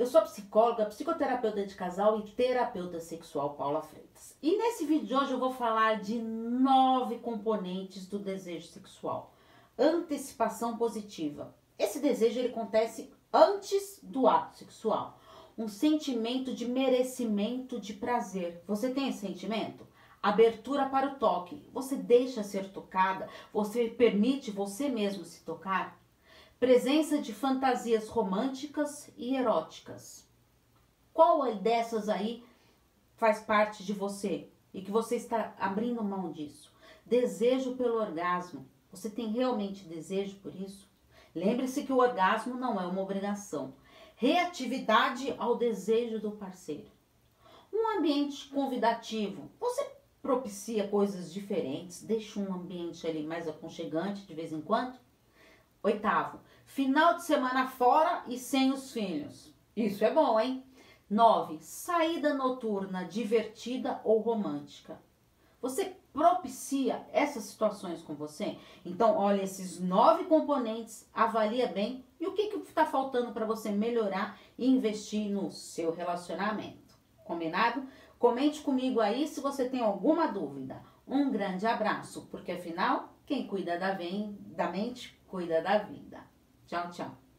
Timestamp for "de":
1.66-1.74, 5.06-5.14, 6.00-6.18, 16.54-16.66, 17.78-17.92, 27.22-27.32, 33.82-33.94, 54.26-54.34, 57.14-57.24